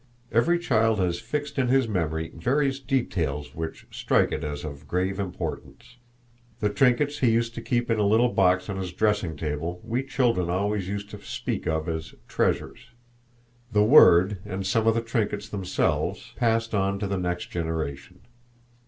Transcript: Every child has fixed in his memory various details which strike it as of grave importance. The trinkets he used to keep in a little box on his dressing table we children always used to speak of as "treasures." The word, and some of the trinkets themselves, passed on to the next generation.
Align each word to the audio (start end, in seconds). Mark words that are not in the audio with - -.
Every 0.31 0.57
child 0.57 0.97
has 0.97 1.19
fixed 1.19 1.59
in 1.59 1.67
his 1.67 1.87
memory 1.87 2.31
various 2.33 2.79
details 2.79 3.53
which 3.53 3.85
strike 3.91 4.31
it 4.31 4.43
as 4.43 4.63
of 4.63 4.87
grave 4.87 5.19
importance. 5.19 5.97
The 6.59 6.71
trinkets 6.71 7.19
he 7.19 7.29
used 7.29 7.53
to 7.53 7.61
keep 7.61 7.87
in 7.91 7.99
a 7.99 8.03
little 8.07 8.29
box 8.29 8.67
on 8.67 8.77
his 8.77 8.93
dressing 8.93 9.37
table 9.37 9.79
we 9.83 10.01
children 10.01 10.49
always 10.49 10.87
used 10.87 11.11
to 11.11 11.21
speak 11.21 11.67
of 11.67 11.87
as 11.87 12.15
"treasures." 12.27 12.87
The 13.71 13.83
word, 13.83 14.39
and 14.43 14.65
some 14.65 14.87
of 14.87 14.95
the 14.95 15.01
trinkets 15.03 15.47
themselves, 15.49 16.33
passed 16.35 16.73
on 16.73 16.97
to 16.97 17.05
the 17.05 17.19
next 17.19 17.51
generation. 17.51 18.21